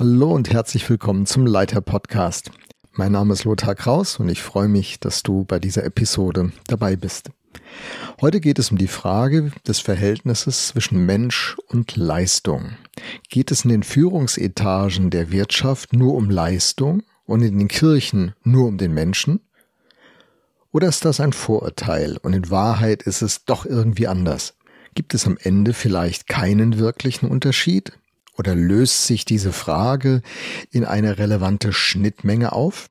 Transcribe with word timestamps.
Hallo 0.00 0.30
und 0.30 0.52
herzlich 0.52 0.88
willkommen 0.88 1.26
zum 1.26 1.44
Leiter 1.44 1.80
Podcast. 1.80 2.52
Mein 2.92 3.10
Name 3.10 3.32
ist 3.32 3.42
Lothar 3.42 3.74
Kraus 3.74 4.20
und 4.20 4.28
ich 4.28 4.40
freue 4.40 4.68
mich, 4.68 5.00
dass 5.00 5.24
du 5.24 5.44
bei 5.44 5.58
dieser 5.58 5.82
Episode 5.82 6.52
dabei 6.68 6.94
bist. 6.94 7.30
Heute 8.20 8.38
geht 8.38 8.60
es 8.60 8.70
um 8.70 8.78
die 8.78 8.86
Frage 8.86 9.50
des 9.66 9.80
Verhältnisses 9.80 10.68
zwischen 10.68 11.04
Mensch 11.04 11.56
und 11.66 11.96
Leistung. 11.96 12.76
Geht 13.28 13.50
es 13.50 13.64
in 13.64 13.70
den 13.70 13.82
Führungsetagen 13.82 15.10
der 15.10 15.32
Wirtschaft 15.32 15.92
nur 15.92 16.14
um 16.14 16.30
Leistung 16.30 17.02
und 17.24 17.42
in 17.42 17.58
den 17.58 17.66
Kirchen 17.66 18.36
nur 18.44 18.68
um 18.68 18.78
den 18.78 18.94
Menschen? 18.94 19.40
Oder 20.70 20.86
ist 20.86 21.06
das 21.06 21.18
ein 21.18 21.32
Vorurteil 21.32 22.18
und 22.18 22.34
in 22.34 22.50
Wahrheit 22.50 23.02
ist 23.02 23.20
es 23.20 23.44
doch 23.46 23.66
irgendwie 23.66 24.06
anders? 24.06 24.54
Gibt 24.94 25.12
es 25.14 25.26
am 25.26 25.36
Ende 25.42 25.72
vielleicht 25.72 26.28
keinen 26.28 26.78
wirklichen 26.78 27.28
Unterschied? 27.28 27.98
Oder 28.38 28.54
löst 28.54 29.06
sich 29.06 29.24
diese 29.24 29.52
Frage 29.52 30.22
in 30.70 30.84
eine 30.84 31.18
relevante 31.18 31.72
Schnittmenge 31.72 32.52
auf? 32.52 32.88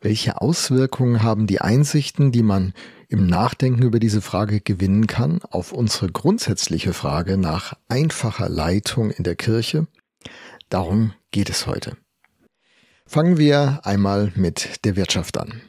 Welche 0.00 0.40
Auswirkungen 0.40 1.22
haben 1.22 1.46
die 1.46 1.60
Einsichten, 1.60 2.32
die 2.32 2.42
man 2.42 2.72
im 3.08 3.26
Nachdenken 3.26 3.82
über 3.82 3.98
diese 3.98 4.20
Frage 4.20 4.60
gewinnen 4.60 5.06
kann, 5.06 5.40
auf 5.50 5.72
unsere 5.72 6.10
grundsätzliche 6.10 6.92
Frage 6.92 7.36
nach 7.36 7.74
einfacher 7.88 8.48
Leitung 8.48 9.10
in 9.10 9.24
der 9.24 9.36
Kirche? 9.36 9.86
Darum 10.68 11.12
geht 11.32 11.50
es 11.50 11.66
heute. 11.66 11.96
Fangen 13.04 13.38
wir 13.38 13.80
einmal 13.84 14.32
mit 14.36 14.84
der 14.84 14.96
Wirtschaft 14.96 15.38
an. 15.38 15.60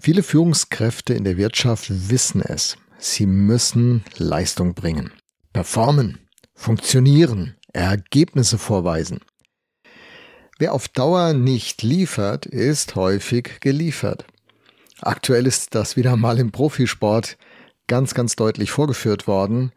Viele 0.00 0.22
Führungskräfte 0.22 1.14
in 1.14 1.24
der 1.24 1.36
Wirtschaft 1.36 2.10
wissen 2.10 2.40
es. 2.40 2.76
Sie 2.98 3.26
müssen 3.26 4.04
Leistung 4.16 4.74
bringen, 4.74 5.12
performen, 5.52 6.18
funktionieren, 6.54 7.56
Ergebnisse 7.72 8.58
vorweisen. 8.58 9.20
Wer 10.58 10.74
auf 10.74 10.88
Dauer 10.88 11.32
nicht 11.32 11.82
liefert, 11.82 12.46
ist 12.46 12.94
häufig 12.94 13.60
geliefert. 13.60 14.24
Aktuell 15.00 15.46
ist 15.46 15.74
das 15.74 15.96
wieder 15.96 16.16
mal 16.16 16.38
im 16.38 16.52
Profisport 16.52 17.36
ganz, 17.88 18.14
ganz 18.14 18.36
deutlich 18.36 18.70
vorgeführt 18.70 19.26
worden 19.26 19.72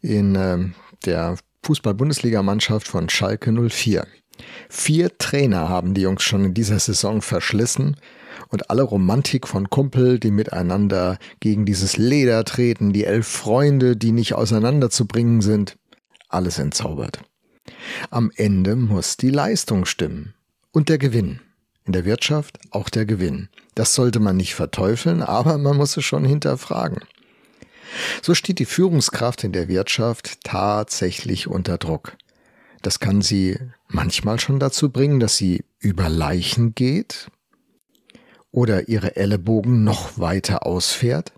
in 0.00 0.34
äh, 0.34 0.58
der 1.06 1.36
Fußball-Bundesligamannschaft 1.64 2.86
von 2.86 3.08
Schalke 3.08 3.50
04. 3.52 4.06
Vier 4.68 5.16
Trainer 5.16 5.68
haben 5.68 5.94
die 5.94 6.02
Jungs 6.02 6.22
schon 6.22 6.44
in 6.44 6.54
dieser 6.54 6.78
Saison 6.78 7.22
verschlissen 7.22 7.96
und 8.48 8.70
alle 8.70 8.82
Romantik 8.82 9.48
von 9.48 9.70
Kumpel, 9.70 10.18
die 10.18 10.30
miteinander 10.30 11.18
gegen 11.40 11.64
dieses 11.64 11.96
Leder 11.96 12.44
treten, 12.44 12.92
die 12.92 13.04
elf 13.04 13.26
Freunde, 13.26 13.96
die 13.96 14.12
nicht 14.12 14.34
auseinanderzubringen 14.34 15.40
sind, 15.40 15.78
alles 16.28 16.58
entzaubert. 16.58 17.20
Am 18.10 18.30
Ende 18.36 18.76
muss 18.76 19.16
die 19.16 19.30
Leistung 19.30 19.84
stimmen 19.84 20.34
und 20.72 20.88
der 20.88 20.98
Gewinn. 20.98 21.40
In 21.84 21.92
der 21.92 22.04
Wirtschaft 22.04 22.58
auch 22.70 22.88
der 22.88 23.06
Gewinn. 23.06 23.48
Das 23.76 23.94
sollte 23.94 24.18
man 24.18 24.36
nicht 24.36 24.54
verteufeln, 24.54 25.22
aber 25.22 25.56
man 25.56 25.76
muss 25.76 25.96
es 25.96 26.04
schon 26.04 26.24
hinterfragen. 26.24 26.98
So 28.22 28.34
steht 28.34 28.58
die 28.58 28.64
Führungskraft 28.64 29.44
in 29.44 29.52
der 29.52 29.68
Wirtschaft 29.68 30.38
tatsächlich 30.42 31.46
unter 31.46 31.78
Druck. 31.78 32.16
Das 32.82 33.00
kann 33.00 33.22
sie 33.22 33.58
manchmal 33.88 34.38
schon 34.40 34.58
dazu 34.58 34.90
bringen, 34.90 35.20
dass 35.20 35.36
sie 35.36 35.64
über 35.78 36.08
Leichen 36.08 36.74
geht 36.74 37.30
oder 38.50 38.88
ihre 38.88 39.16
Ellenbogen 39.16 39.84
noch 39.84 40.18
weiter 40.18 40.66
ausfährt. 40.66 41.32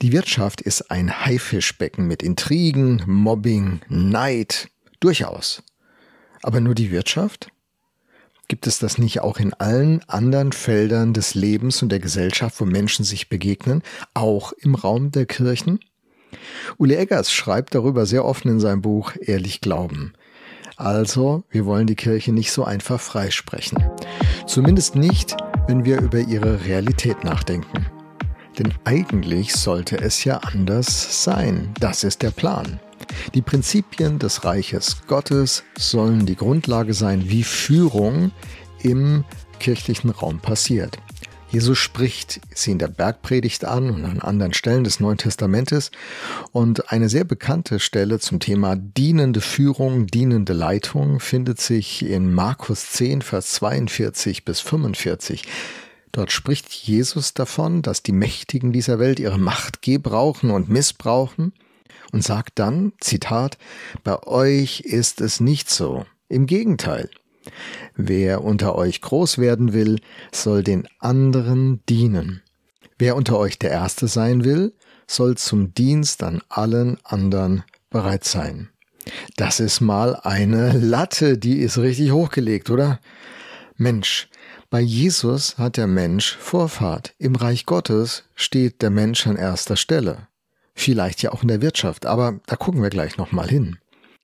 Die 0.00 0.12
Wirtschaft 0.12 0.60
ist 0.60 0.90
ein 0.90 1.24
Haifischbecken 1.24 2.06
mit 2.06 2.22
Intrigen, 2.22 3.02
Mobbing, 3.06 3.80
Neid, 3.88 4.68
Durchaus. 5.02 5.64
Aber 6.42 6.60
nur 6.60 6.76
die 6.76 6.92
Wirtschaft? 6.92 7.48
Gibt 8.46 8.68
es 8.68 8.78
das 8.78 8.98
nicht 8.98 9.20
auch 9.20 9.40
in 9.40 9.52
allen 9.52 10.00
anderen 10.08 10.52
Feldern 10.52 11.12
des 11.12 11.34
Lebens 11.34 11.82
und 11.82 11.88
der 11.88 11.98
Gesellschaft, 11.98 12.60
wo 12.60 12.66
Menschen 12.66 13.04
sich 13.04 13.28
begegnen, 13.28 13.82
auch 14.14 14.52
im 14.52 14.76
Raum 14.76 15.10
der 15.10 15.26
Kirchen? 15.26 15.80
Uli 16.78 16.94
Eggers 16.94 17.32
schreibt 17.32 17.74
darüber 17.74 18.06
sehr 18.06 18.24
offen 18.24 18.48
in 18.48 18.60
seinem 18.60 18.80
Buch 18.80 19.12
Ehrlich 19.20 19.60
Glauben. 19.60 20.12
Also, 20.76 21.42
wir 21.50 21.66
wollen 21.66 21.88
die 21.88 21.96
Kirche 21.96 22.30
nicht 22.32 22.52
so 22.52 22.62
einfach 22.62 23.00
freisprechen. 23.00 23.82
Zumindest 24.46 24.94
nicht, 24.94 25.36
wenn 25.66 25.84
wir 25.84 26.00
über 26.00 26.20
ihre 26.20 26.64
Realität 26.64 27.24
nachdenken. 27.24 27.86
Denn 28.56 28.72
eigentlich 28.84 29.52
sollte 29.52 29.98
es 29.98 30.22
ja 30.22 30.36
anders 30.38 31.24
sein. 31.24 31.74
Das 31.80 32.04
ist 32.04 32.22
der 32.22 32.30
Plan. 32.30 32.78
Die 33.34 33.42
Prinzipien 33.42 34.18
des 34.18 34.44
Reiches 34.44 35.02
Gottes 35.06 35.64
sollen 35.76 36.26
die 36.26 36.36
Grundlage 36.36 36.94
sein, 36.94 37.28
wie 37.28 37.44
Führung 37.44 38.32
im 38.82 39.24
kirchlichen 39.58 40.10
Raum 40.10 40.40
passiert. 40.40 40.98
Jesus 41.52 41.76
spricht 41.76 42.40
sie 42.54 42.70
in 42.70 42.78
der 42.78 42.88
Bergpredigt 42.88 43.66
an 43.66 43.90
und 43.90 44.06
an 44.06 44.20
anderen 44.20 44.54
Stellen 44.54 44.84
des 44.84 45.00
Neuen 45.00 45.18
Testamentes. 45.18 45.90
Und 46.50 46.90
eine 46.90 47.10
sehr 47.10 47.24
bekannte 47.24 47.78
Stelle 47.78 48.18
zum 48.20 48.40
Thema 48.40 48.74
dienende 48.74 49.42
Führung, 49.42 50.06
dienende 50.06 50.54
Leitung 50.54 51.20
findet 51.20 51.60
sich 51.60 52.06
in 52.06 52.32
Markus 52.32 52.92
10, 52.92 53.20
Vers 53.20 53.52
42 53.52 54.46
bis 54.46 54.60
45. 54.60 55.44
Dort 56.10 56.32
spricht 56.32 56.72
Jesus 56.72 57.34
davon, 57.34 57.82
dass 57.82 58.02
die 58.02 58.12
Mächtigen 58.12 58.72
dieser 58.72 58.98
Welt 58.98 59.20
ihre 59.20 59.38
Macht 59.38 59.82
gebrauchen 59.82 60.50
und 60.50 60.70
missbrauchen 60.70 61.52
und 62.12 62.22
sagt 62.22 62.58
dann, 62.58 62.92
Zitat, 63.00 63.58
bei 64.04 64.22
euch 64.22 64.80
ist 64.80 65.20
es 65.20 65.40
nicht 65.40 65.70
so. 65.70 66.06
Im 66.28 66.46
Gegenteil. 66.46 67.10
Wer 67.96 68.44
unter 68.44 68.76
euch 68.76 69.00
groß 69.00 69.38
werden 69.38 69.72
will, 69.72 69.98
soll 70.30 70.62
den 70.62 70.86
anderen 70.98 71.84
dienen. 71.86 72.42
Wer 72.98 73.16
unter 73.16 73.38
euch 73.38 73.58
der 73.58 73.70
Erste 73.70 74.06
sein 74.06 74.44
will, 74.44 74.74
soll 75.08 75.36
zum 75.36 75.74
Dienst 75.74 76.22
an 76.22 76.40
allen 76.48 76.98
anderen 77.04 77.64
bereit 77.90 78.24
sein. 78.24 78.68
Das 79.36 79.58
ist 79.58 79.80
mal 79.80 80.14
eine 80.14 80.78
Latte, 80.78 81.36
die 81.36 81.58
ist 81.58 81.78
richtig 81.78 82.12
hochgelegt, 82.12 82.70
oder? 82.70 83.00
Mensch, 83.76 84.28
bei 84.70 84.80
Jesus 84.80 85.58
hat 85.58 85.76
der 85.76 85.88
Mensch 85.88 86.36
Vorfahrt. 86.36 87.14
Im 87.18 87.34
Reich 87.34 87.66
Gottes 87.66 88.24
steht 88.34 88.80
der 88.80 88.90
Mensch 88.90 89.26
an 89.26 89.36
erster 89.36 89.76
Stelle. 89.76 90.28
Vielleicht 90.74 91.22
ja 91.22 91.32
auch 91.32 91.42
in 91.42 91.48
der 91.48 91.62
Wirtschaft, 91.62 92.06
aber 92.06 92.40
da 92.46 92.56
gucken 92.56 92.82
wir 92.82 92.90
gleich 92.90 93.16
nochmal 93.16 93.48
hin. 93.48 93.78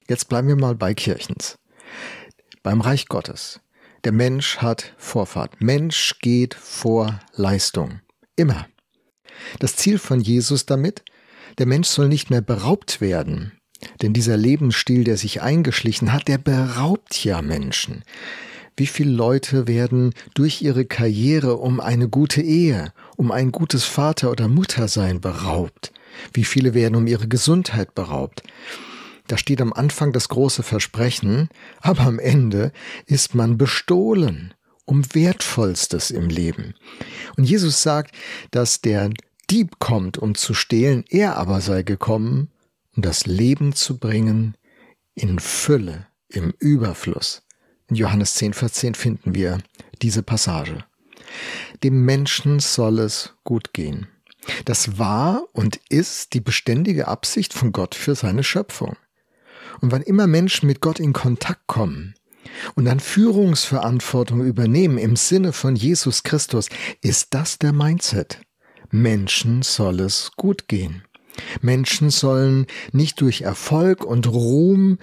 Jetzt 0.08 0.28
bleiben 0.28 0.48
wir 0.48 0.56
mal 0.56 0.74
bei 0.74 0.94
Kirchens. 0.94 1.58
Beim 2.62 2.80
Reich 2.80 3.08
Gottes. 3.08 3.60
Der 4.04 4.12
Mensch 4.12 4.58
hat 4.58 4.94
Vorfahrt. 4.96 5.60
Mensch 5.60 6.18
geht 6.20 6.54
vor 6.54 7.20
Leistung. 7.34 8.00
Immer. 8.36 8.66
Das 9.58 9.76
Ziel 9.76 9.98
von 9.98 10.20
Jesus 10.20 10.66
damit? 10.66 11.02
Der 11.58 11.66
Mensch 11.66 11.88
soll 11.88 12.08
nicht 12.08 12.30
mehr 12.30 12.40
beraubt 12.40 13.00
werden. 13.00 13.52
Denn 14.02 14.12
dieser 14.12 14.36
Lebensstil, 14.36 15.04
der 15.04 15.16
sich 15.16 15.42
eingeschlichen 15.42 16.12
hat, 16.12 16.28
der 16.28 16.38
beraubt 16.38 17.24
ja 17.24 17.42
Menschen. 17.42 18.02
Wie 18.76 18.86
viele 18.86 19.10
Leute 19.10 19.66
werden 19.66 20.14
durch 20.34 20.62
ihre 20.62 20.84
Karriere 20.84 21.56
um 21.56 21.80
eine 21.80 22.08
gute 22.08 22.42
Ehe, 22.42 22.92
um 23.16 23.32
ein 23.32 23.50
gutes 23.50 23.84
Vater 23.84 24.30
oder 24.30 24.46
Muttersein 24.46 25.20
beraubt? 25.20 25.92
Wie 26.32 26.44
viele 26.44 26.74
werden 26.74 26.96
um 26.96 27.06
ihre 27.06 27.28
Gesundheit 27.28 27.94
beraubt? 27.94 28.42
Da 29.26 29.36
steht 29.36 29.60
am 29.60 29.72
Anfang 29.72 30.12
das 30.12 30.28
große 30.28 30.62
Versprechen, 30.62 31.48
aber 31.80 32.02
am 32.02 32.18
Ende 32.18 32.72
ist 33.06 33.34
man 33.34 33.58
bestohlen 33.58 34.54
um 34.88 35.04
Wertvollstes 35.14 36.10
im 36.10 36.28
Leben. 36.28 36.74
Und 37.36 37.44
Jesus 37.44 37.82
sagt, 37.82 38.14
dass 38.50 38.80
der 38.80 39.10
Dieb 39.50 39.78
kommt, 39.78 40.18
um 40.18 40.34
zu 40.34 40.54
stehlen, 40.54 41.04
er 41.10 41.36
aber 41.36 41.60
sei 41.60 41.82
gekommen, 41.82 42.50
um 42.96 43.02
das 43.02 43.26
Leben 43.26 43.74
zu 43.74 43.98
bringen 43.98 44.56
in 45.14 45.38
Fülle, 45.38 46.06
im 46.28 46.54
Überfluss. 46.58 47.42
In 47.88 47.96
Johannes 47.96 48.34
10, 48.34 48.54
Vers 48.54 48.72
10 48.74 48.94
finden 48.94 49.34
wir 49.34 49.58
diese 50.00 50.22
Passage. 50.22 50.84
Dem 51.82 52.04
Menschen 52.04 52.58
soll 52.58 52.98
es 53.00 53.34
gut 53.44 53.74
gehen. 53.74 54.08
Das 54.64 54.98
war 54.98 55.44
und 55.52 55.80
ist 55.88 56.34
die 56.34 56.40
beständige 56.40 57.08
Absicht 57.08 57.54
von 57.54 57.72
Gott 57.72 57.94
für 57.94 58.14
seine 58.14 58.44
Schöpfung. 58.44 58.96
Und 59.80 59.92
wann 59.92 60.02
immer 60.02 60.26
Menschen 60.26 60.66
mit 60.66 60.80
Gott 60.80 60.98
in 60.98 61.12
Kontakt 61.12 61.66
kommen 61.66 62.14
und 62.74 62.86
dann 62.86 63.00
Führungsverantwortung 63.00 64.44
übernehmen 64.44 64.98
im 64.98 65.16
Sinne 65.16 65.52
von 65.52 65.76
Jesus 65.76 66.22
Christus, 66.22 66.68
ist 67.02 67.34
das 67.34 67.58
der 67.58 67.72
Mindset. 67.72 68.40
Menschen 68.90 69.62
soll 69.62 70.00
es 70.00 70.32
gut 70.36 70.68
gehen. 70.68 71.02
Menschen 71.60 72.10
sollen 72.10 72.66
nicht 72.92 73.20
durch 73.20 73.42
Erfolg 73.42 74.04
und 74.04 74.26
Ruhm 74.26 74.98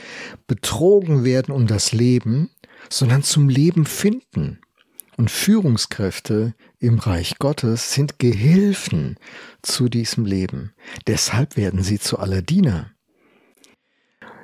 betrogen 0.48 1.24
werden 1.24 1.54
um 1.54 1.68
das 1.68 1.94
Leben, 1.94 2.50
sondern 2.90 3.24
zum 3.24 3.48
Leben 3.48 3.86
finden. 3.86 4.60
Und 5.18 5.32
Führungskräfte 5.32 6.54
im 6.80 7.00
Reich 7.00 7.38
Gottes 7.40 7.94
sind 7.94 8.20
Gehilfen 8.20 9.18
zu 9.62 9.88
diesem 9.88 10.26
Leben. 10.26 10.74
Deshalb 11.08 11.56
werden 11.56 11.84
sie 11.84 12.00
zu 12.00 12.20
aller 12.20 12.42
Diener. 12.42 12.92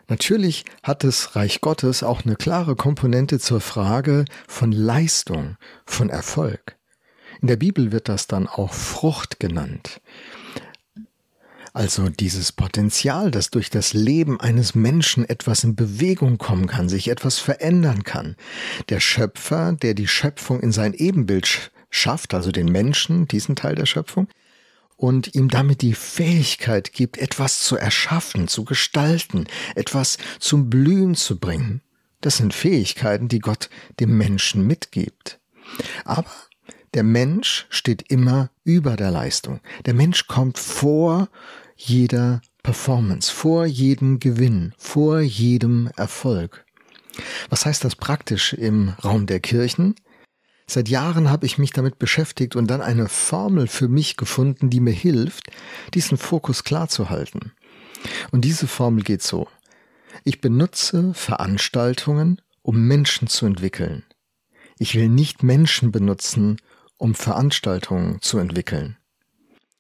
Natürlich 0.08 0.66
hat 0.84 1.04
das 1.04 1.36
Reich 1.36 1.62
Gottes 1.62 2.04
auch 2.04 2.26
eine 2.26 2.36
klare 2.36 2.76
Komponente 2.76 3.40
zur 3.40 3.62
Frage 3.62 4.26
von 4.48 4.72
Leistung, 4.72 5.58
von 5.86 6.10
Erfolg. 6.10 6.78
In 7.42 7.48
der 7.48 7.56
Bibel 7.56 7.92
wird 7.92 8.10
das 8.10 8.28
dann 8.28 8.48
auch 8.48 8.74
Frucht 8.74 9.40
genannt. 9.40 10.02
Also 11.74 12.10
dieses 12.10 12.52
Potenzial, 12.52 13.32
dass 13.32 13.50
durch 13.50 13.70
das 13.70 13.94
Leben 13.94 14.40
eines 14.42 14.76
Menschen 14.76 15.28
etwas 15.28 15.64
in 15.64 15.76
Bewegung 15.76 16.38
kommen 16.38 16.68
kann, 16.68 16.90
sich 16.90 17.08
etwas 17.08 17.40
verändern 17.40 18.04
kann. 18.04 18.36
Der 18.90 19.00
Schöpfer, 19.00 19.74
der 19.74 19.94
die 19.94 20.08
Schöpfung 20.08 20.60
in 20.60 20.74
sein 20.74 20.94
Ebenbild 20.94 21.72
schafft, 21.90 22.34
also 22.34 22.52
den 22.52 22.68
Menschen, 22.68 23.28
diesen 23.28 23.56
Teil 23.56 23.76
der 23.76 23.86
Schöpfung, 23.86 24.28
und 24.98 25.34
ihm 25.34 25.50
damit 25.50 25.82
die 25.82 25.96
Fähigkeit 25.96 26.94
gibt, 26.94 27.18
etwas 27.18 27.62
zu 27.62 27.76
erschaffen, 27.76 28.48
zu 28.48 28.66
gestalten, 28.66 29.46
etwas 29.76 30.18
zum 30.40 30.70
Blühen 30.70 31.16
zu 31.16 31.40
bringen. 31.40 31.82
Das 32.20 32.38
sind 32.38 32.54
Fähigkeiten, 32.54 33.28
die 33.28 33.40
Gott 33.40 33.70
dem 34.00 34.18
Menschen 34.18 34.68
mitgibt. 34.68 35.40
Aber 36.06 36.30
der 36.94 37.04
Mensch 37.04 37.68
steht 37.70 38.12
immer 38.12 38.50
über 38.64 38.96
der 38.96 39.12
Leistung. 39.12 39.60
Der 39.86 39.94
Mensch 39.94 40.28
kommt 40.28 40.60
vor 40.60 41.30
jeder 41.76 42.42
Performance, 42.64 43.32
vor 43.32 43.66
jedem 43.66 44.20
Gewinn, 44.20 44.74
vor 44.78 45.20
jedem 45.20 45.90
Erfolg. 45.96 46.66
Was 47.50 47.66
heißt 47.66 47.84
das 47.84 47.96
praktisch 47.96 48.54
im 48.54 48.90
Raum 49.04 49.26
der 49.26 49.40
Kirchen? 49.40 49.96
Seit 50.68 50.90
Jahren 50.90 51.30
habe 51.30 51.46
ich 51.46 51.58
mich 51.58 51.72
damit 51.72 52.00
beschäftigt 52.00 52.56
und 52.56 52.68
dann 52.68 52.82
eine 52.82 53.10
Formel 53.10 53.68
für 53.68 53.88
mich 53.88 54.16
gefunden, 54.16 54.70
die 54.70 54.80
mir 54.80 54.94
hilft, 54.94 55.48
diesen 55.94 56.18
Fokus 56.18 56.64
klar 56.64 56.88
zu 56.88 57.10
halten. 57.10 57.52
Und 58.32 58.46
diese 58.46 58.68
Formel 58.68 59.04
geht 59.04 59.22
so. 59.22 59.48
Ich 60.24 60.40
benutze 60.40 61.14
Veranstaltungen, 61.14 62.42
um 62.62 62.88
Menschen 62.88 63.28
zu 63.28 63.46
entwickeln. 63.46 64.04
Ich 64.78 64.96
will 64.96 65.10
nicht 65.10 65.44
Menschen 65.44 65.92
benutzen, 65.92 66.58
um 67.02 67.16
Veranstaltungen 67.16 68.22
zu 68.22 68.38
entwickeln. 68.38 68.96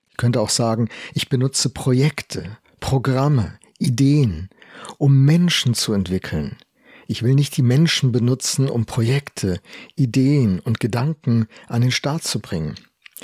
Ich 0.10 0.18
könnte 0.18 0.42
auch 0.42 0.50
sagen, 0.50 0.90
ich 1.14 1.30
benutze 1.30 1.70
Projekte, 1.70 2.58
Programme, 2.80 3.60
Ideen, 3.78 4.50
um 4.98 5.24
Menschen 5.24 5.76
zu 5.76 5.94
entwickeln. 5.94 6.58
Ich 7.06 7.22
will 7.22 7.36
nicht 7.36 7.56
die 7.58 7.62
Menschen 7.62 8.12
benutzen, 8.12 8.68
um 8.68 8.86
Projekte, 8.88 9.62
Ideen 9.96 10.60
und 10.60 10.80
Gedanken 10.80 11.46
an 11.68 11.82
den 11.82 11.92
Start 11.92 12.24
zu 12.24 12.40
bringen. 12.40 12.74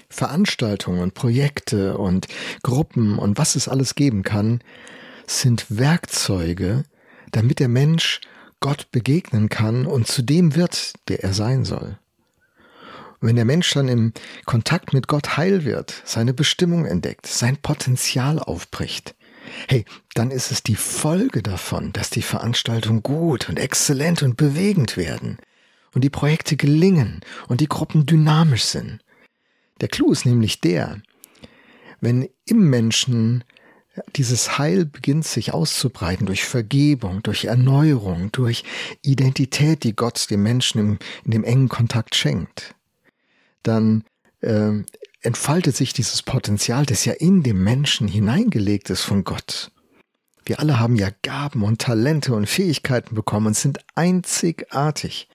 Veranstaltungen, 0.10 1.12
Projekte 1.12 1.98
und 1.98 2.28
Gruppen 2.62 3.18
und 3.18 3.40
was 3.40 3.56
es 3.56 3.68
alles 3.68 3.96
geben 3.96 4.22
kann, 4.22 4.62
sind 5.26 5.66
Werkzeuge, 5.76 6.84
damit 7.32 7.60
der 7.60 7.68
Mensch 7.68 8.22
Gott 8.60 8.92
begegnen 8.92 9.50
kann 9.50 9.88
und 9.88 10.06
zu 10.06 10.22
dem 10.22 10.56
wird, 10.56 10.94
der 11.08 11.24
er 11.24 11.34
sein 11.34 11.66
soll. 11.66 11.98
Wenn 13.20 13.36
der 13.36 13.46
Mensch 13.46 13.72
dann 13.72 13.88
im 13.88 14.14
Kontakt 14.46 14.94
mit 14.94 15.08
Gott 15.08 15.38
heil 15.38 15.66
wird, 15.66 16.02
seine 16.06 16.34
Bestimmung 16.34 16.86
entdeckt, 16.86 17.26
sein 17.26 17.58
Potenzial 17.58 18.40
aufbricht, 18.40 19.16
hey, 19.68 19.86
dann 20.14 20.30
ist 20.30 20.52
es 20.52 20.62
die 20.62 20.76
Folge 20.76 21.42
davon, 21.42 21.94
dass 21.94 22.10
die 22.10 22.22
Veranstaltungen 22.22 23.02
gut 23.02 23.50
und 23.50 23.58
exzellent 23.58 24.22
und 24.22 24.38
bewegend 24.38 24.98
werden 24.98 25.38
und 25.94 26.04
die 26.04 26.10
Projekte 26.10 26.58
gelingen 26.58 27.22
und 27.48 27.62
die 27.62 27.68
Gruppen 27.68 28.06
dynamisch 28.06 28.66
sind. 28.66 29.00
Der 29.82 29.88
Clou 29.88 30.12
ist 30.12 30.26
nämlich 30.26 30.62
der, 30.62 31.02
wenn 32.02 32.30
im 32.46 32.70
Menschen 32.70 33.44
dieses 34.16 34.60
Heil 34.60 34.86
beginnt 34.86 35.26
sich 35.26 35.54
auszubreiten 35.54 36.28
durch 36.28 36.46
Vergebung, 36.46 37.24
durch 37.24 37.46
Erneuerung, 37.46 38.32
durch 38.32 38.64
Identität, 39.02 39.84
die 39.84 39.96
Gott 39.96 40.30
dem 40.30 40.44
Menschen 40.44 40.80
im, 40.80 41.00
in 41.26 41.32
dem 41.32 41.44
engen 41.44 41.70
Kontakt 41.70 42.14
schenkt, 42.14 42.76
dann 43.64 44.04
äh, 44.42 44.72
entfaltet 45.22 45.76
sich 45.76 45.94
dieses 45.94 46.24
Potenzial, 46.24 46.86
das 46.86 47.06
ja 47.06 47.14
in 47.14 47.44
dem 47.44 47.64
Menschen 47.64 48.08
hineingelegt 48.08 48.90
ist 48.90 49.02
von 49.02 49.24
Gott. 49.24 49.72
Wir 50.46 50.60
alle 50.60 50.80
haben 50.80 50.96
ja 50.96 51.10
Gaben 51.24 51.64
und 51.64 51.82
Talente 51.82 52.34
und 52.34 52.48
Fähigkeiten 52.48 53.16
bekommen 53.16 53.48
und 53.48 53.58
sind 53.58 53.80
einzigartig. 53.96 55.28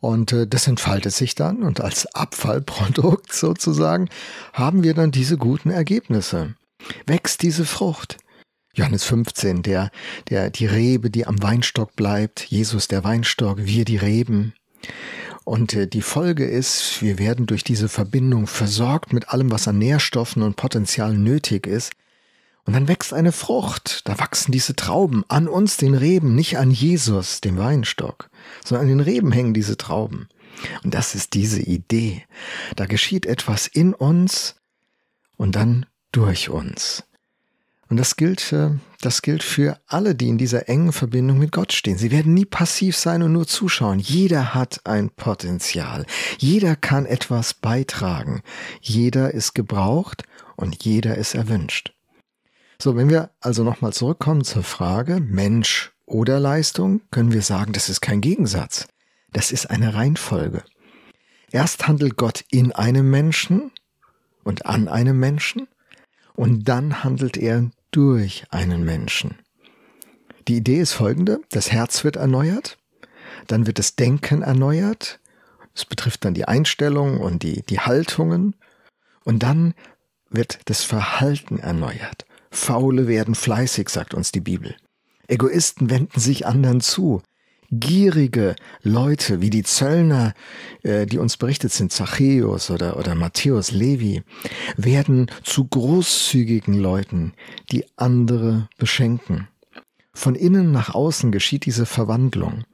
Und 0.00 0.32
äh, 0.32 0.46
das 0.46 0.66
entfaltet 0.66 1.12
sich 1.12 1.34
dann 1.34 1.62
und 1.62 1.80
als 1.80 2.06
Abfallprodukt 2.14 3.32
sozusagen 3.34 4.08
haben 4.52 4.82
wir 4.82 4.94
dann 4.94 5.10
diese 5.10 5.36
guten 5.36 5.70
Ergebnisse. 5.70 6.54
Wächst 7.06 7.42
diese 7.42 7.64
Frucht. 7.64 8.16
Johannes 8.74 9.04
15, 9.04 9.62
der, 9.62 9.90
der, 10.30 10.50
die 10.50 10.66
Rebe, 10.66 11.10
die 11.10 11.26
am 11.26 11.42
Weinstock 11.42 11.96
bleibt, 11.96 12.44
Jesus 12.44 12.86
der 12.86 13.02
Weinstock, 13.02 13.58
wir 13.58 13.84
die 13.84 13.96
Reben. 13.96 14.54
Und 15.48 15.72
äh, 15.72 15.86
die 15.86 16.02
Folge 16.02 16.44
ist, 16.44 17.00
wir 17.00 17.18
werden 17.18 17.46
durch 17.46 17.64
diese 17.64 17.88
Verbindung 17.88 18.46
versorgt 18.46 19.14
mit 19.14 19.30
allem, 19.30 19.50
was 19.50 19.66
an 19.66 19.78
Nährstoffen 19.78 20.42
und 20.42 20.56
Potenzial 20.56 21.16
nötig 21.16 21.66
ist. 21.66 21.92
Und 22.66 22.74
dann 22.74 22.86
wächst 22.86 23.14
eine 23.14 23.32
Frucht. 23.32 24.06
Da 24.06 24.18
wachsen 24.18 24.52
diese 24.52 24.76
Trauben 24.76 25.24
an 25.28 25.48
uns, 25.48 25.78
den 25.78 25.94
Reben, 25.94 26.34
nicht 26.34 26.58
an 26.58 26.70
Jesus, 26.70 27.40
dem 27.40 27.56
Weinstock, 27.56 28.28
sondern 28.62 28.82
an 28.82 28.98
den 28.98 29.00
Reben 29.00 29.32
hängen 29.32 29.54
diese 29.54 29.78
Trauben. 29.78 30.28
Und 30.84 30.92
das 30.92 31.14
ist 31.14 31.32
diese 31.32 31.62
Idee. 31.62 32.26
Da 32.76 32.84
geschieht 32.84 33.24
etwas 33.24 33.66
in 33.66 33.94
uns 33.94 34.56
und 35.38 35.56
dann 35.56 35.86
durch 36.12 36.50
uns. 36.50 37.04
Und 37.90 37.96
das 37.96 38.16
gilt, 38.16 38.52
äh, 38.52 38.70
das 39.00 39.22
gilt 39.22 39.42
für 39.42 39.80
alle, 39.86 40.14
die 40.14 40.28
in 40.28 40.38
dieser 40.38 40.68
engen 40.68 40.92
Verbindung 40.92 41.38
mit 41.38 41.52
Gott 41.52 41.72
stehen. 41.72 41.96
Sie 41.96 42.10
werden 42.10 42.34
nie 42.34 42.44
passiv 42.44 42.96
sein 42.96 43.22
und 43.22 43.32
nur 43.32 43.46
zuschauen. 43.46 43.98
Jeder 43.98 44.54
hat 44.54 44.80
ein 44.84 45.10
Potenzial. 45.10 46.04
Jeder 46.38 46.76
kann 46.76 47.06
etwas 47.06 47.54
beitragen. 47.54 48.42
Jeder 48.80 49.32
ist 49.32 49.54
gebraucht 49.54 50.24
und 50.56 50.84
jeder 50.84 51.16
ist 51.16 51.34
erwünscht. 51.34 51.94
So, 52.80 52.94
wenn 52.94 53.08
wir 53.08 53.30
also 53.40 53.64
nochmal 53.64 53.92
zurückkommen 53.92 54.44
zur 54.44 54.62
Frage 54.62 55.20
Mensch 55.20 55.92
oder 56.04 56.38
Leistung, 56.38 57.00
können 57.10 57.32
wir 57.32 57.42
sagen, 57.42 57.72
das 57.72 57.88
ist 57.88 58.00
kein 58.00 58.20
Gegensatz. 58.20 58.86
Das 59.32 59.50
ist 59.50 59.70
eine 59.70 59.94
Reihenfolge. 59.94 60.62
Erst 61.50 61.88
handelt 61.88 62.16
Gott 62.16 62.44
in 62.50 62.72
einem 62.72 63.10
Menschen 63.10 63.72
und 64.44 64.66
an 64.66 64.88
einem 64.88 65.18
Menschen 65.18 65.66
und 66.34 66.68
dann 66.68 67.02
handelt 67.02 67.36
er 67.36 67.70
durch 67.90 68.44
einen 68.50 68.84
Menschen. 68.84 69.38
Die 70.46 70.56
Idee 70.56 70.80
ist 70.80 70.92
folgende, 70.92 71.40
das 71.50 71.72
Herz 71.72 72.04
wird 72.04 72.16
erneuert, 72.16 72.78
dann 73.46 73.66
wird 73.66 73.78
das 73.78 73.96
Denken 73.96 74.42
erneuert, 74.42 75.20
es 75.74 75.84
betrifft 75.84 76.24
dann 76.24 76.34
die 76.34 76.46
Einstellung 76.46 77.20
und 77.20 77.42
die, 77.42 77.62
die 77.62 77.80
Haltungen 77.80 78.56
und 79.24 79.42
dann 79.42 79.74
wird 80.30 80.58
das 80.66 80.82
Verhalten 80.82 81.58
erneuert. 81.58 82.26
Faule 82.50 83.06
werden 83.06 83.34
fleißig, 83.34 83.88
sagt 83.88 84.14
uns 84.14 84.32
die 84.32 84.40
Bibel. 84.40 84.74
Egoisten 85.28 85.90
wenden 85.90 86.18
sich 86.18 86.46
anderen 86.46 86.80
zu. 86.80 87.22
Gierige 87.70 88.56
Leute 88.82 89.42
wie 89.42 89.50
die 89.50 89.62
Zöllner, 89.62 90.32
äh, 90.82 91.04
die 91.04 91.18
uns 91.18 91.36
berichtet 91.36 91.72
sind, 91.72 91.92
Zachäus 91.92 92.70
oder, 92.70 92.96
oder 92.96 93.14
Matthäus 93.14 93.72
Levi, 93.72 94.22
werden 94.76 95.30
zu 95.42 95.66
großzügigen 95.66 96.74
Leuten, 96.74 97.34
die 97.70 97.84
andere 97.96 98.68
beschenken. 98.78 99.48
Von 100.14 100.34
innen 100.34 100.72
nach 100.72 100.94
außen 100.94 101.30
geschieht 101.30 101.66
diese 101.66 101.84
Verwandlung. 101.84 102.64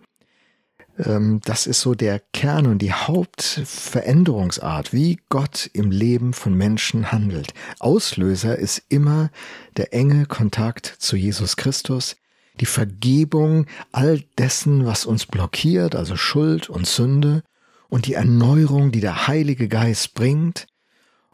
Ähm, 0.99 1.41
das 1.45 1.67
ist 1.67 1.81
so 1.81 1.95
der 1.95 2.21
Kern 2.33 2.67
und 2.67 2.79
die 2.79 2.93
Hauptveränderungsart, 2.93 4.93
wie 4.93 5.19
Gott 5.29 5.69
im 5.73 5.91
Leben 5.91 6.33
von 6.33 6.55
Menschen 6.55 7.11
handelt. 7.11 7.53
Auslöser 7.81 8.57
ist 8.57 8.83
immer 8.89 9.31
der 9.77 9.93
enge 9.93 10.27
Kontakt 10.27 10.87
zu 10.87 11.17
Jesus 11.17 11.57
Christus, 11.57 12.17
die 12.61 12.67
Vergebung 12.67 13.67
all 13.93 14.23
dessen, 14.39 14.87
was 14.87 15.07
uns 15.07 15.27
blockiert, 15.27 15.95
also 15.95 16.17
Schuld 16.17 16.69
und 16.71 16.87
Sünde, 16.87 17.43
und 17.89 18.07
die 18.07 18.15
Erneuerung, 18.15 18.91
die 18.91 19.01
der 19.01 19.29
Heilige 19.29 19.69
Geist 19.69 20.15
bringt. 20.15 20.67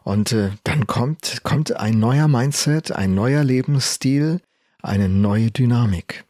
Und 0.03 0.31
äh, 0.31 0.51
dann 0.63 0.87
kommt, 0.87 1.41
kommt 1.43 1.75
ein 1.75 1.99
neuer 1.99 2.27
Mindset, 2.27 2.91
ein 2.91 3.13
neuer 3.13 3.43
Lebensstil, 3.43 4.41
eine 4.81 5.09
neue 5.09 5.51
Dynamik. 5.51 6.25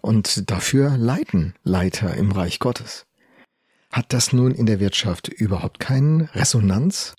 Und 0.00 0.50
dafür 0.50 0.96
leiten 0.96 1.54
Leiter 1.62 2.14
im 2.14 2.32
Reich 2.32 2.58
Gottes. 2.58 3.06
Hat 3.90 4.12
das 4.12 4.32
nun 4.32 4.52
in 4.52 4.66
der 4.66 4.80
Wirtschaft 4.80 5.28
überhaupt 5.28 5.78
keinen 5.80 6.22
Resonanz? 6.22 7.14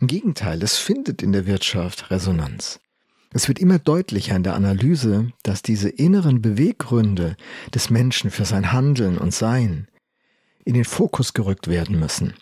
Im 0.00 0.06
Gegenteil, 0.06 0.62
es 0.62 0.76
findet 0.76 1.22
in 1.22 1.32
der 1.32 1.46
Wirtschaft 1.46 2.10
Resonanz. 2.10 2.80
Es 3.32 3.46
wird 3.46 3.60
immer 3.60 3.78
deutlicher 3.78 4.34
in 4.34 4.42
der 4.42 4.54
Analyse, 4.54 5.32
dass 5.44 5.62
diese 5.62 5.88
inneren 5.88 6.42
Beweggründe 6.42 7.36
des 7.72 7.88
Menschen 7.88 8.30
für 8.30 8.44
sein 8.44 8.72
Handeln 8.72 9.18
und 9.18 9.32
Sein 9.32 9.88
in 10.64 10.74
den 10.74 10.84
Fokus 10.84 11.32
gerückt 11.32 11.68
werden 11.68 11.98
müssen. 11.98 12.34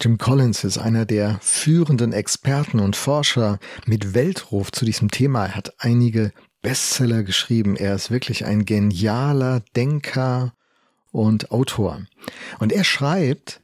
Jim 0.00 0.16
Collins 0.16 0.62
ist 0.62 0.78
einer 0.78 1.04
der 1.04 1.38
führenden 1.42 2.12
Experten 2.12 2.78
und 2.78 2.94
Forscher 2.94 3.58
mit 3.84 4.14
Weltruf 4.14 4.70
zu 4.70 4.84
diesem 4.84 5.10
Thema. 5.10 5.46
Er 5.46 5.56
hat 5.56 5.74
einige 5.78 6.32
Bestseller 6.62 7.24
geschrieben. 7.24 7.74
Er 7.74 7.96
ist 7.96 8.10
wirklich 8.10 8.44
ein 8.44 8.64
genialer 8.64 9.60
Denker 9.74 10.54
und 11.10 11.50
Autor. 11.50 12.02
Und 12.60 12.72
er 12.72 12.84
schreibt 12.84 13.60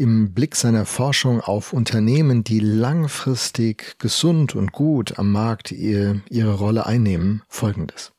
im 0.00 0.32
Blick 0.32 0.56
seiner 0.56 0.86
Forschung 0.86 1.42
auf 1.42 1.74
Unternehmen, 1.74 2.42
die 2.42 2.58
langfristig 2.58 3.98
gesund 3.98 4.54
und 4.54 4.72
gut 4.72 5.18
am 5.18 5.30
Markt 5.30 5.72
ihr, 5.72 6.22
ihre 6.30 6.54
Rolle 6.54 6.86
einnehmen, 6.86 7.42
folgendes. 7.48 8.10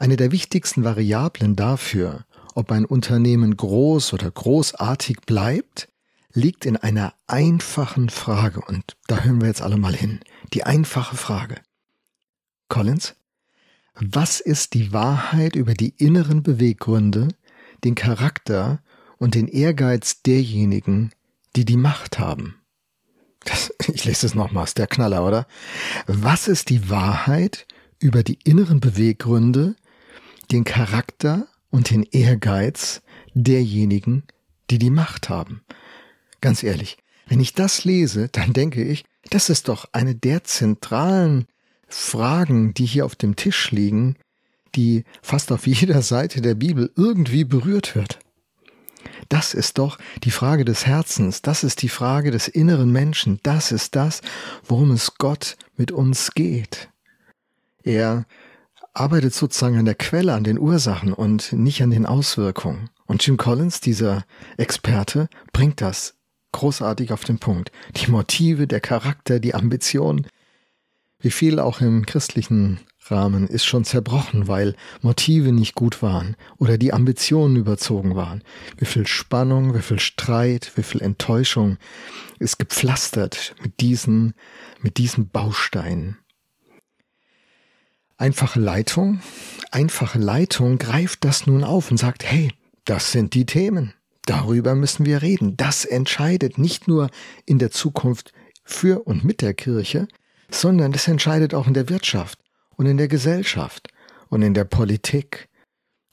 Eine 0.00 0.16
der 0.16 0.32
wichtigsten 0.32 0.82
Variablen 0.82 1.54
dafür, 1.54 2.24
ob 2.56 2.72
ein 2.72 2.84
Unternehmen 2.84 3.56
groß 3.56 4.12
oder 4.12 4.28
großartig 4.28 5.18
bleibt, 5.24 5.88
liegt 6.32 6.66
in 6.66 6.76
einer 6.76 7.14
einfachen 7.28 8.08
Frage. 8.08 8.60
Und 8.66 8.96
da 9.06 9.20
hören 9.20 9.40
wir 9.40 9.46
jetzt 9.46 9.62
alle 9.62 9.76
mal 9.76 9.94
hin. 9.94 10.18
Die 10.52 10.64
einfache 10.64 11.14
Frage. 11.14 11.60
Collins, 12.68 13.14
was 13.94 14.40
ist 14.40 14.74
die 14.74 14.92
Wahrheit 14.92 15.54
über 15.54 15.74
die 15.74 15.94
inneren 15.98 16.42
Beweggründe, 16.42 17.28
den 17.84 17.94
Charakter 17.94 18.82
und 19.22 19.36
den 19.36 19.46
Ehrgeiz 19.46 20.22
derjenigen, 20.22 21.12
die 21.54 21.64
die 21.64 21.76
Macht 21.76 22.18
haben? 22.18 22.56
Das, 23.44 23.72
ich 23.92 24.04
lese 24.04 24.26
es 24.26 24.34
nochmals, 24.34 24.74
der 24.74 24.88
Knaller, 24.88 25.24
oder? 25.24 25.46
Was 26.06 26.48
ist 26.48 26.70
die 26.70 26.90
Wahrheit 26.90 27.66
über 28.00 28.24
die 28.24 28.38
inneren 28.42 28.80
Beweggründe, 28.80 29.76
den 30.50 30.64
Charakter 30.64 31.46
und 31.70 31.90
den 31.90 32.02
Ehrgeiz 32.02 33.02
derjenigen, 33.32 34.24
die 34.70 34.78
die 34.78 34.90
Macht 34.90 35.28
haben. 35.28 35.62
Ganz 36.40 36.64
ehrlich, 36.64 36.98
wenn 37.28 37.40
ich 37.40 37.54
das 37.54 37.84
lese, 37.84 38.28
dann 38.28 38.52
denke 38.52 38.82
ich, 38.82 39.04
das 39.30 39.48
ist 39.48 39.68
doch 39.68 39.86
eine 39.92 40.16
der 40.16 40.42
zentralen 40.44 41.46
Fragen, 41.86 42.74
die 42.74 42.86
hier 42.86 43.06
auf 43.06 43.14
dem 43.14 43.36
Tisch 43.36 43.70
liegen, 43.70 44.16
die 44.74 45.04
fast 45.22 45.52
auf 45.52 45.66
jeder 45.66 46.02
Seite 46.02 46.40
der 46.40 46.56
Bibel 46.56 46.90
irgendwie 46.96 47.44
berührt 47.44 47.94
wird. 47.94 48.18
Das 49.32 49.54
ist 49.54 49.78
doch 49.78 49.96
die 50.24 50.30
Frage 50.30 50.66
des 50.66 50.84
Herzens, 50.84 51.40
das 51.40 51.64
ist 51.64 51.80
die 51.80 51.88
Frage 51.88 52.30
des 52.30 52.48
inneren 52.48 52.92
Menschen, 52.92 53.40
das 53.42 53.72
ist 53.72 53.96
das, 53.96 54.20
worum 54.62 54.90
es 54.90 55.14
Gott 55.14 55.56
mit 55.74 55.90
uns 55.90 56.32
geht. 56.34 56.90
Er 57.82 58.26
arbeitet 58.92 59.32
sozusagen 59.32 59.78
an 59.78 59.86
der 59.86 59.94
Quelle, 59.94 60.34
an 60.34 60.44
den 60.44 60.58
Ursachen 60.58 61.14
und 61.14 61.50
nicht 61.54 61.82
an 61.82 61.90
den 61.90 62.04
Auswirkungen. 62.04 62.90
Und 63.06 63.26
Jim 63.26 63.38
Collins, 63.38 63.80
dieser 63.80 64.26
Experte, 64.58 65.30
bringt 65.54 65.80
das 65.80 66.12
großartig 66.52 67.10
auf 67.10 67.24
den 67.24 67.38
Punkt. 67.38 67.72
Die 67.96 68.10
Motive, 68.10 68.66
der 68.66 68.80
Charakter, 68.80 69.40
die 69.40 69.54
Ambition, 69.54 70.26
wie 71.22 71.30
viel 71.30 71.58
auch 71.58 71.80
im 71.80 72.04
christlichen 72.04 72.80
Rahmen 73.10 73.48
ist 73.48 73.64
schon 73.64 73.84
zerbrochen, 73.84 74.48
weil 74.48 74.74
Motive 75.00 75.52
nicht 75.52 75.74
gut 75.74 76.02
waren 76.02 76.36
oder 76.58 76.78
die 76.78 76.92
Ambitionen 76.92 77.56
überzogen 77.56 78.14
waren. 78.14 78.42
Wie 78.76 78.84
viel 78.84 79.06
Spannung, 79.06 79.74
wie 79.74 79.82
viel 79.82 79.98
Streit, 79.98 80.72
wie 80.76 80.82
viel 80.82 81.02
Enttäuschung 81.02 81.78
ist 82.38 82.58
gepflastert 82.58 83.54
mit 83.62 83.80
diesen, 83.80 84.34
mit 84.80 84.98
diesen 84.98 85.28
Bausteinen. 85.28 86.18
Einfache 88.16 88.60
Leitung, 88.60 89.20
einfache 89.70 90.18
Leitung 90.18 90.78
greift 90.78 91.24
das 91.24 91.46
nun 91.46 91.64
auf 91.64 91.90
und 91.90 91.96
sagt, 91.96 92.24
hey, 92.24 92.52
das 92.84 93.12
sind 93.12 93.34
die 93.34 93.46
Themen. 93.46 93.94
Darüber 94.26 94.76
müssen 94.76 95.06
wir 95.06 95.22
reden. 95.22 95.56
Das 95.56 95.84
entscheidet 95.84 96.56
nicht 96.56 96.86
nur 96.86 97.10
in 97.46 97.58
der 97.58 97.72
Zukunft 97.72 98.32
für 98.64 99.02
und 99.06 99.24
mit 99.24 99.42
der 99.42 99.54
Kirche, 99.54 100.06
sondern 100.54 100.92
das 100.92 101.08
entscheidet 101.08 101.54
auch 101.54 101.66
in 101.66 101.74
der 101.74 101.88
Wirtschaft 101.88 102.38
und 102.76 102.86
in 102.86 102.96
der 102.96 103.08
Gesellschaft 103.08 103.88
und 104.28 104.42
in 104.42 104.54
der 104.54 104.64
Politik 104.64 105.48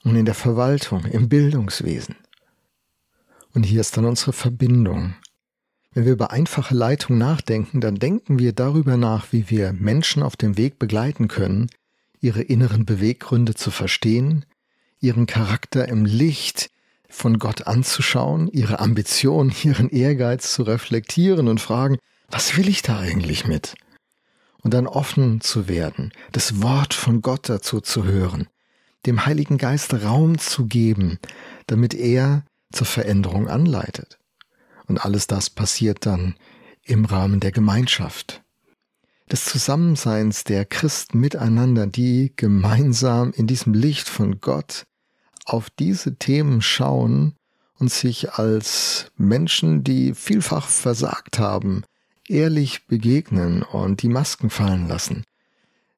und 0.03 0.15
in 0.15 0.25
der 0.25 0.36
Verwaltung, 0.36 1.05
im 1.05 1.29
Bildungswesen. 1.29 2.15
Und 3.53 3.63
hier 3.63 3.81
ist 3.81 3.98
dann 3.98 4.05
unsere 4.05 4.34
Verbindung. 4.34 5.15
Wenn 5.91 6.05
wir 6.05 6.13
über 6.13 6.31
einfache 6.31 6.75
Leitung 6.75 7.17
nachdenken, 7.17 7.81
dann 7.81 7.96
denken 7.96 8.38
wir 8.39 8.53
darüber 8.53 8.96
nach, 8.96 9.31
wie 9.31 9.50
wir 9.50 9.74
Menschen 9.74 10.22
auf 10.22 10.38
dem 10.38 10.55
Weg 10.58 10.77
begleiten 10.77 11.27
können, 11.27 11.67
ihre 12.22 12.41
inneren 12.41 12.86
Beweggründe 12.86 13.55
zu 13.55 13.72
verstehen, 13.72 14.46
ihren 15.00 15.25
Charakter 15.25 15.88
im 15.88 16.05
Licht 16.05 16.69
von 17.10 17.39
Gott 17.39 17.65
anzuschauen, 17.65 18.48
ihre 18.50 18.79
Ambition, 18.79 19.51
ihren 19.63 19.89
Ehrgeiz 19.89 20.53
zu 20.53 20.63
reflektieren 20.63 21.48
und 21.48 21.60
fragen, 21.60 21.98
was 22.29 22.55
will 22.55 22.69
ich 22.69 22.84
da 22.84 23.00
eigentlich 23.00 23.48
mit? 23.48 23.75
Und 24.62 24.74
dann 24.74 24.88
offen 24.88 25.42
zu 25.42 25.68
werden, 25.68 26.12
das 26.32 26.62
Wort 26.62 26.94
von 26.94 27.22
Gott 27.22 27.48
dazu 27.48 27.80
zu 27.80 28.04
hören, 28.04 28.48
dem 29.06 29.25
Heiligen 29.25 29.58
Geist 29.58 29.94
Raum 29.94 30.38
zu 30.38 30.66
geben, 30.66 31.20
damit 31.68 31.94
er 31.94 32.44
zur 32.72 32.86
Veränderung 32.86 33.48
anleitet. 33.48 34.20
Und 34.88 35.04
alles 35.06 35.28
das 35.28 35.50
passiert 35.50 36.06
dann 36.06 36.36
im 36.84 37.06
Rahmen 37.06 37.39
der 37.39 37.51
Gemeinschaft, 37.51 38.42
des 39.32 39.46
Zusammenseins 39.46 40.44
der 40.44 40.66
Christen 40.66 41.20
miteinander, 41.20 41.86
die 41.88 42.34
gemeinsam 42.36 43.32
in 43.32 43.48
diesem 43.48 43.74
Licht 43.74 44.10
von 44.10 44.42
Gott 44.42 44.86
auf 45.46 45.70
diese 45.70 46.16
Themen 46.16 46.62
schauen 46.62 47.36
und 47.78 47.92
sich 47.92 48.34
als 48.34 49.12
Menschen, 49.18 49.84
die 49.84 50.13
vielfach 50.13 50.68
versagt 50.68 51.39
haben, 51.39 51.84
ehrlich 52.30 52.88
begegnen 52.88 53.64
und 53.64 54.02
die 54.02 54.10
Masken 54.10 54.50
fallen 54.50 54.88
lassen. 54.88 55.24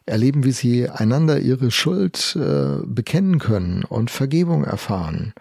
Erleben, 0.05 0.43
wie 0.43 0.51
sie 0.51 0.89
einander 0.89 1.39
ihre 1.39 1.71
Schuld 1.71 2.35
äh, 2.35 2.85
bekennen 2.85 3.39
können 3.39 3.83
und 3.83 4.09
Vergebung 4.09 4.63
erfahren 4.63 5.33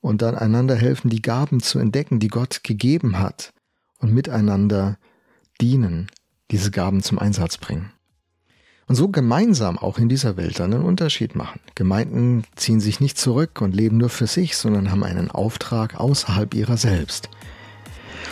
und 0.00 0.20
dann 0.20 0.34
einander 0.34 0.76
helfen, 0.76 1.08
die 1.08 1.22
Gaben 1.22 1.60
zu 1.60 1.78
entdecken, 1.78 2.20
die 2.20 2.28
Gott 2.28 2.62
gegeben 2.62 3.18
hat 3.18 3.52
und 3.98 4.12
miteinander 4.12 4.98
dienen 5.60 6.08
diese 6.50 6.70
Gaben 6.70 7.02
zum 7.02 7.18
Einsatz 7.18 7.56
bringen. 7.56 7.90
Und 8.86 8.96
so 8.96 9.08
gemeinsam 9.08 9.78
auch 9.78 9.98
in 9.98 10.10
dieser 10.10 10.36
Welt 10.36 10.60
dann 10.60 10.74
einen 10.74 10.84
Unterschied 10.84 11.34
machen. 11.34 11.60
Gemeinden 11.74 12.44
ziehen 12.54 12.80
sich 12.80 13.00
nicht 13.00 13.16
zurück 13.16 13.62
und 13.62 13.74
leben 13.74 13.96
nur 13.96 14.10
für 14.10 14.26
sich, 14.26 14.58
sondern 14.58 14.90
haben 14.90 15.04
einen 15.04 15.30
Auftrag 15.30 15.98
außerhalb 15.98 16.52
ihrer 16.52 16.76
selbst. 16.76 17.30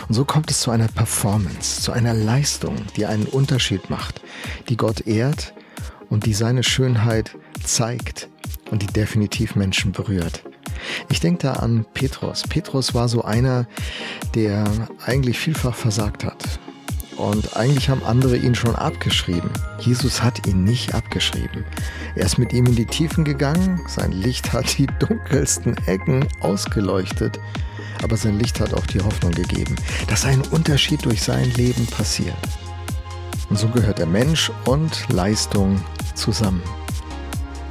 Und 0.07 0.15
so 0.15 0.25
kommt 0.25 0.51
es 0.51 0.61
zu 0.61 0.71
einer 0.71 0.87
Performance, 0.87 1.81
zu 1.81 1.91
einer 1.91 2.13
Leistung, 2.13 2.75
die 2.95 3.05
einen 3.05 3.25
Unterschied 3.25 3.89
macht, 3.89 4.21
die 4.69 4.77
Gott 4.77 5.07
ehrt 5.07 5.53
und 6.09 6.25
die 6.25 6.33
seine 6.33 6.63
Schönheit 6.63 7.35
zeigt 7.63 8.29
und 8.71 8.81
die 8.81 8.87
definitiv 8.87 9.55
Menschen 9.55 9.91
berührt. 9.91 10.43
Ich 11.09 11.19
denke 11.19 11.43
da 11.43 11.53
an 11.53 11.85
Petrus. 11.93 12.43
Petrus 12.43 12.93
war 12.93 13.07
so 13.07 13.23
einer, 13.23 13.67
der 14.35 14.65
eigentlich 15.05 15.39
vielfach 15.39 15.75
versagt 15.75 16.23
hat, 16.23 16.59
und 17.17 17.55
eigentlich 17.55 17.89
haben 17.89 18.03
andere 18.03 18.37
ihn 18.37 18.55
schon 18.55 18.75
abgeschrieben. 18.75 19.49
Jesus 19.79 20.23
hat 20.23 20.47
ihn 20.47 20.63
nicht 20.63 20.93
abgeschrieben. 20.93 21.65
Er 22.15 22.25
ist 22.25 22.37
mit 22.37 22.53
ihm 22.53 22.65
in 22.65 22.75
die 22.75 22.85
Tiefen 22.85 23.23
gegangen, 23.23 23.81
sein 23.87 24.11
Licht 24.11 24.53
hat 24.53 24.77
die 24.77 24.87
dunkelsten 24.99 25.77
Ecken 25.85 26.27
ausgeleuchtet, 26.41 27.39
aber 28.01 28.17
sein 28.17 28.39
Licht 28.39 28.59
hat 28.59 28.73
auch 28.73 28.85
die 28.85 29.01
Hoffnung 29.01 29.31
gegeben, 29.31 29.75
dass 30.07 30.25
ein 30.25 30.41
Unterschied 30.51 31.05
durch 31.05 31.21
sein 31.21 31.51
Leben 31.53 31.85
passiert. 31.87 32.35
Und 33.49 33.57
so 33.57 33.67
gehört 33.67 33.99
der 33.99 34.07
Mensch 34.07 34.51
und 34.65 35.07
Leistung 35.09 35.83
zusammen. 36.15 36.63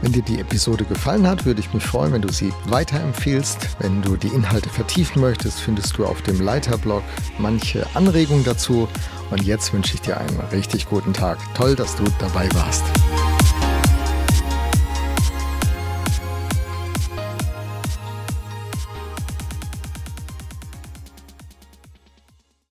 Wenn 0.03 0.13
dir 0.13 0.23
die 0.23 0.41
Episode 0.41 0.85
gefallen 0.85 1.29
hat, 1.29 1.45
würde 1.45 1.61
ich 1.61 1.73
mich 1.73 1.85
freuen, 1.85 2.13
wenn 2.13 2.23
du 2.23 2.33
sie 2.33 2.53
weiterempfehlst. 2.67 3.69
Wenn 3.79 4.03
du 4.03 4.17
die 4.17 4.29
Inhalte 4.29 4.69
vertiefen 4.69 5.23
möchtest, 5.23 5.61
findest 5.61 5.97
du 5.97 6.05
auf 6.05 6.23
dem 6.23 6.41
Leiterblog 6.41 7.05
manche 7.39 7.87
Anregungen 7.95 8.45
dazu. 8.45 8.89
Und 9.31 9.45
jetzt 9.45 9.73
wünsche 9.73 9.95
ich 9.95 10.01
dir 10.01 10.19
einen 10.19 10.41
richtig 10.51 10.89
guten 10.89 11.13
Tag. 11.13 11.39
Toll, 11.55 11.77
dass 11.77 11.95
du 11.95 12.05
dabei 12.19 12.49
warst. 12.53 12.85